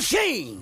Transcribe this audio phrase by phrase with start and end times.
[0.00, 0.56] machine.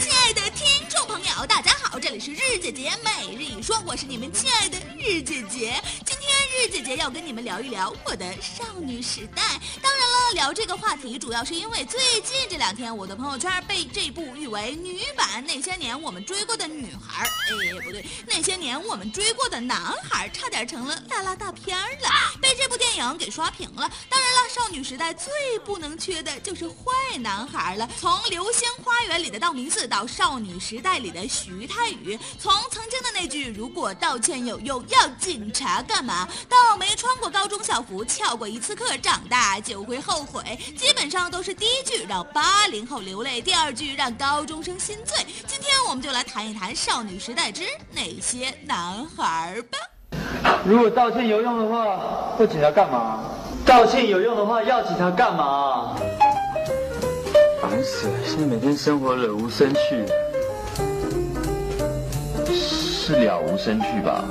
[0.00, 5.74] 亲爱的听众朋友，大家好，这里是日姐姐每日一说，我是你们亲爱的日姐姐。
[6.06, 9.42] 今天日姐姐要跟你们聊一聊我的少女时代。
[9.82, 23.90] 当然了，聊这个话题主要是因为最近这两天我的朋友圈被这部誉为女版《那些年我们追过的女孩》，哎，不对，那些年我们追过的男孩，差点成了拉拉大片了，被这部电影给刷屏了。
[24.08, 25.32] 当然了，少女时代最
[25.64, 27.88] 不能缺的就是坏男孩了。
[27.98, 40.42] 从《流星花园》里的道明寺到《少女时代》里的徐太宇，从曾经的那句“如果道歉有用，要警察干嘛”，到没穿过高中校服、翘过一次课，长大就会后悔，
[40.76, 45.24] 基本上都是第一句让八零后流泪，第二句让高中生心醉。
[45.46, 47.62] 今天我们就来谈一谈《少女时代之
[47.92, 49.78] 那些男孩》吧。
[50.64, 53.24] 如果道歉有用的话，要警察干嘛？
[53.64, 55.96] 道歉有用的话，要警察干嘛？
[57.60, 58.14] 烦死了！
[58.24, 60.06] 现在每天生活了无生趣，
[62.54, 64.24] 是了无生趣吧？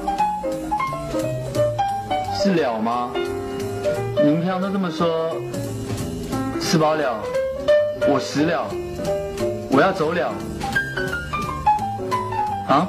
[2.41, 3.11] 是了吗？
[4.17, 5.35] 你们平常都这么说，
[6.65, 7.21] 吃饱了，
[8.09, 8.65] 我死了，
[9.69, 10.33] 我要走了。
[12.67, 12.87] 啊？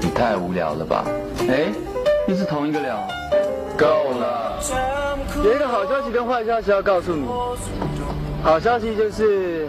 [0.00, 1.04] 你太无聊了吧？
[1.46, 1.66] 哎，
[2.26, 3.06] 又是同一个了。
[3.76, 3.86] 够
[4.18, 4.58] 了！
[5.44, 7.26] 有一个好消息跟坏消息要告诉你。
[8.42, 9.68] 好消息就是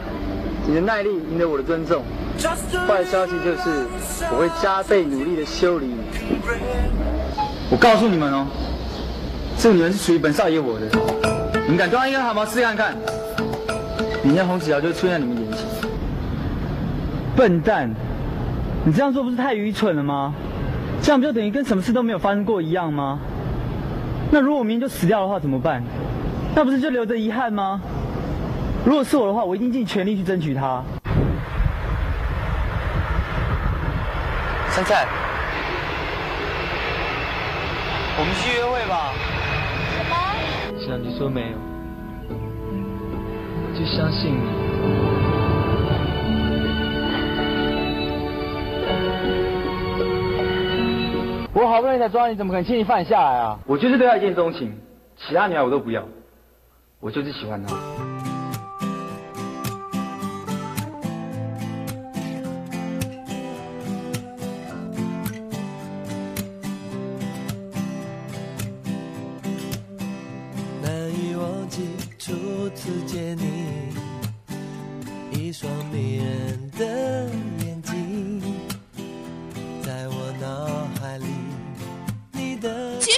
[0.66, 2.02] 你的耐力赢得我的尊重，
[2.88, 3.86] 坏消息就是
[4.32, 5.98] 我会加倍努力的修理你。
[7.70, 8.48] 我告诉你们哦，
[9.60, 10.88] 这个女人是属于本少爷我的，
[11.64, 12.96] 你们敢抓一根汗毛试看看，
[14.24, 15.60] 明天红纸条就出现在你们眼前。
[17.36, 17.90] 笨蛋，
[18.86, 20.34] 你这样做不是太愚蠢了吗？
[21.02, 23.20] 这样不就等于跟什么事都没有发生过一样吗？
[24.30, 25.84] 那如果我明天就死掉的话怎么办？
[26.56, 27.82] 那不是就留着遗憾吗？
[28.86, 30.84] 如果是我的话，我一定尽全力去争取他。
[34.70, 35.08] 杉菜，
[38.18, 39.14] 我们去约会吧。
[39.98, 40.16] 什么？
[40.80, 41.58] 是啊，你说没有，
[43.82, 44.38] 我相信你。
[51.52, 53.58] 我好不容易才抓你，怎么可能轻易放你下来啊？
[53.66, 54.72] 我就是对他一见钟情，
[55.18, 56.04] 其他女孩我都不要，
[57.00, 57.76] 我就是喜欢他。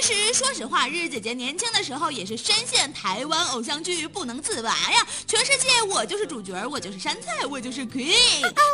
[0.04, 5.06] 实，说实话，日姐姐年轻的时候也是深陷台湾偶像剧不能自拔呀。
[5.26, 8.12] 全世界我就是主角，我就是山菜，我就是 queen。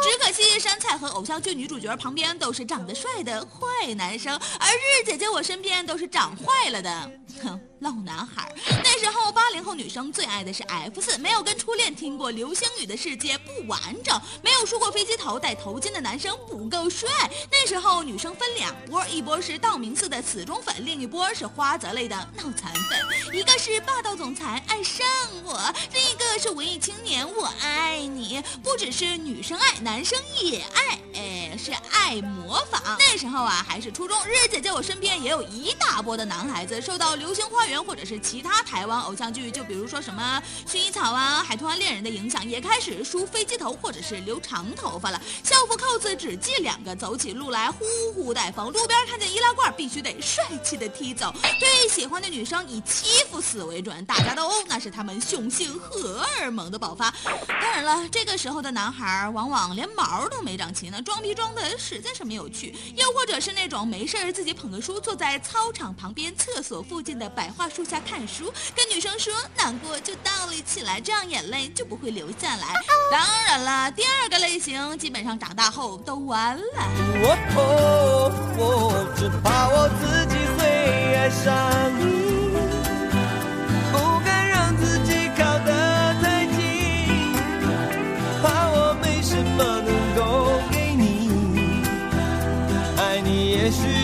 [0.03, 7.13] 只可惜山菜和偶像剧女主角旁边都是长得帅的坏男生，而日姐姐我身边都是长坏了的，
[7.45, 7.61] 哼。
[7.81, 8.55] 老男孩，
[8.85, 9.33] 那时候
[9.75, 17.09] 女生最爱的是 F 四，没有跟初恋听过流星雨的世界不完整，没有梳过飞机头戴头巾的男生不够帅。
[17.51, 23.35] 那时候女生分两波，一波是道明寺的死忠粉，另一波是花泽类的脑残粉。
[23.35, 25.07] 一个是霸道总裁爱上
[25.45, 25.59] 我，
[25.93, 28.43] 另一个是文艺青年我爱你。
[28.63, 32.81] 不只是女生爱，男生也爱，哎，是爱模仿。
[32.99, 37.81] 那时候啊还是初中，日姐姐我身边也有一大波的男孩子受到流星花园。
[37.91, 45.21] 或者是其他台湾偶像剧，就比如说什么薰衣草啊、海豚湾恋人的影响，也开始梳飞机头或者是留长头发了。
[45.43, 47.85] 校服扣子只系两个，走起路来呼
[48.15, 48.71] 呼带风。
[48.71, 51.35] 路边看见易拉罐，必须得帅气的踢走。
[51.59, 57.13] 对喜欢的女生以欺负死为准，大家都欧，那是他们雄性荷尔蒙的爆发。
[57.49, 62.75] 当然了，这个时候的男孩往往连毛都没长齐呢，装逼装的实在是没有趣。
[62.97, 72.75] 又或者是那种没事儿自己捧个书，坐在操场旁边厕所附近的白桦树下看书，跟女生说难过就倒立起来，这样眼泪就不会流下来。
[73.11, 76.63] 当然了，第二个类型基本上长大后都完了。
[77.23, 80.67] 我哦我，只怕我自己会
[81.17, 81.45] 爱上
[81.99, 82.03] 你，
[83.93, 87.35] 不敢让自己靠得太近，
[88.43, 89.80] 怕我没什么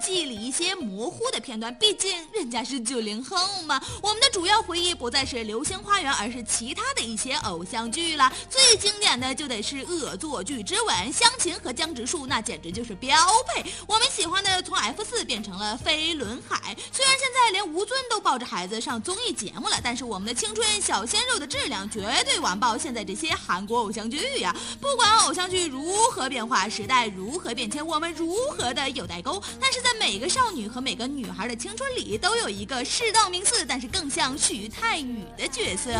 [0.00, 3.80] 记忆里一些模糊的片段，毕竟人家是九零后嘛。
[4.02, 8.32] 我们的主要回忆不再是《流星花园》，而是其他的一些偶像剧了。
[8.48, 13.14] 最经典的就得是《恶作剧之吻》，湘琴和江直树那简直就是标
[13.48, 13.70] 配。
[13.86, 24.56] 我们喜欢的从 F 四变成了飞轮海，虽然现在连吴尊都抱着孩子上综艺节目了，但是我们的青春小鲜肉的质量绝对完爆现在这些韩国偶像剧呀！
[24.80, 35.90] 不管偶像剧如何变化，时代如何变迁，我们如何的有代沟，但是在每个少女和每个女孩的青春里，都有一个世道名次，但是更像徐太宇的角色。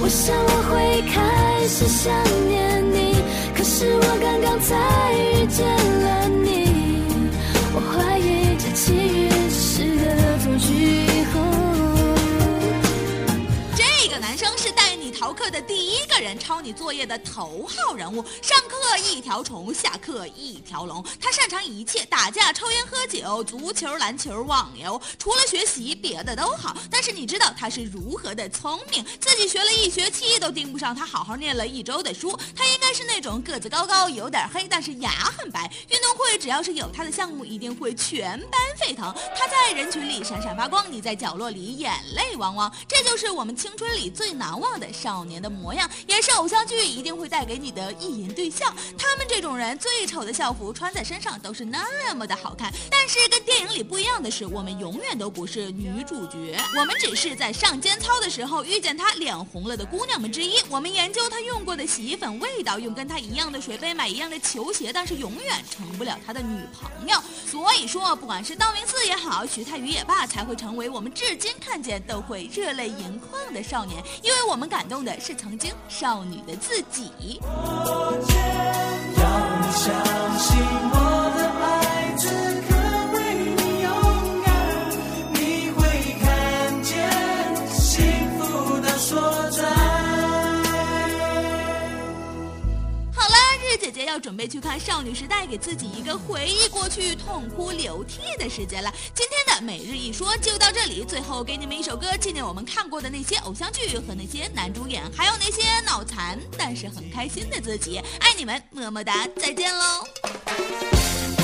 [0.00, 2.12] 我想我会开始想
[2.48, 3.14] 念你，
[3.56, 5.97] 可是我刚刚才遇见
[15.18, 18.24] 逃课的第一个人，抄你作业的头号人物。
[18.40, 21.04] 上课一条虫，下课一条龙。
[21.20, 26.76] 他擅长一切，打架、抽烟、喝酒、足球、篮球、网游，除了学习，别的都好。
[26.88, 29.04] 但是你知道他是如何的聪明？
[29.18, 32.38] 自己学了一学期都盯不上他好好念了一周的书。
[32.54, 35.68] 他应该是那种个子高高，有点黑，但是牙很白。
[35.88, 39.12] 运动会只要是有他的项目，一定会全班沸腾。
[39.36, 42.72] 他在人群里闪闪发光，你在角落里眼泪汪汪。
[42.86, 48.76] 这就是我们青春里最难忘的少年的模样，也是偶像剧一定会带给你的意淫对象。
[48.98, 52.70] 他们这种人最丑的校服穿在身上都是那么的好看。
[52.90, 60.58] 但是跟电影里不一样的是，我们永远都不是女主角，我们只是在上间操的时候遇见他脸红了的姑娘们之一。
[60.68, 67.18] 我们研究他用过的洗衣粉味道，用跟他一样的水杯买一样的球鞋，但是永远成不了他的女朋友。
[67.46, 77.40] 所以说，不管是道明寺也好，徐太宇也罢，才会成为我们至今看见都会热泪盈眶的少年，因为我们感动的是曾经少女的自己。
[79.16, 79.26] 让
[79.62, 80.56] 你相信
[80.92, 81.07] 我
[94.68, 98.92] 看《少女时代》，给自己一个回忆过去、痛哭流涕的时间了。
[99.14, 107.96] 今天的每日一说就到这里，最后给你们一首歌，纪念我们看过的那些偶像剧和那些男主演，还有那些脑残但是很开心的自己。
[108.20, 111.37] 爱你们，么么哒，再见喽。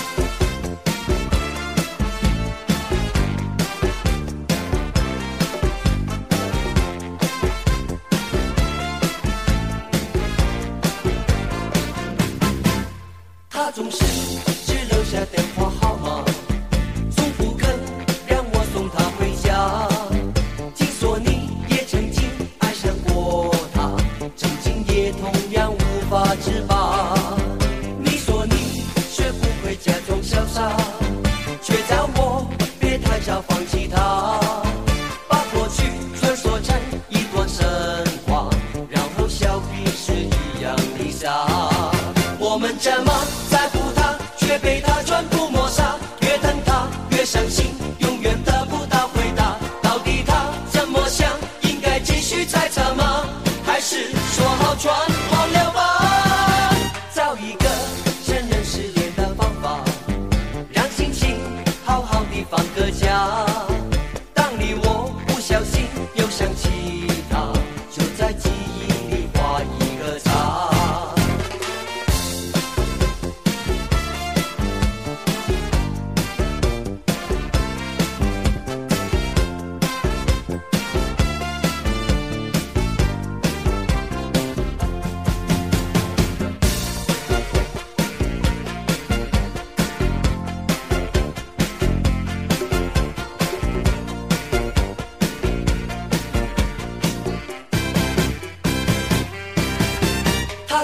[13.74, 14.04] 总是
[14.64, 15.63] 只留下电话。
[54.76, 55.13] 传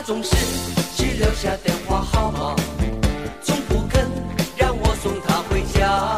[0.01, 0.31] 他总是
[0.97, 2.57] 只留下电话号码，
[3.43, 4.11] 从不肯
[4.57, 6.17] 让我送他回家。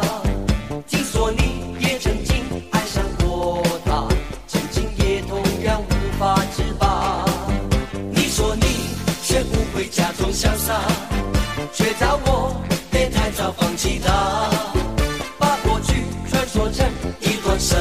[0.87, 4.07] 听说你也曾经爱上过他，
[4.47, 7.25] 曾经也同样无法自拔。
[8.09, 8.87] 你说你
[9.21, 10.79] 学不会假装潇洒，
[11.73, 12.55] 却叫我
[12.89, 14.49] 别太早放弃他，
[15.37, 16.87] 把过去传说成
[17.19, 17.77] 一段神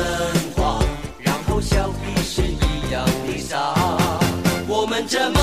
[0.56, 0.80] 话，
[1.21, 3.73] 然后笑彼是一样的傻。
[4.66, 5.38] 我们这么，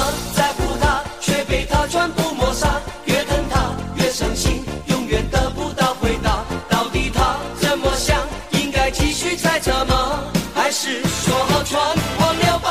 [1.89, 2.79] 却被他全部抹杀。
[3.05, 6.45] 越疼他越伤心，永远得不到回答。
[6.69, 8.17] 到底他怎么想？
[8.51, 10.19] 应该继续猜测吗？
[10.53, 11.79] 还是说好全
[12.19, 12.69] 忘了吧？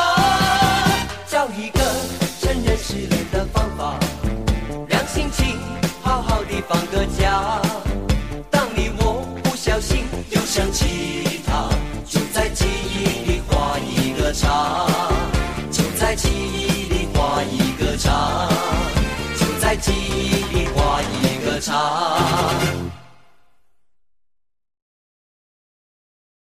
[1.29, 1.81] 找一个
[2.41, 3.99] 承认失恋的方法，
[4.89, 5.59] 让心情
[6.03, 7.68] 好好的放个假。
[19.81, 22.88] 记忆里画一个叉。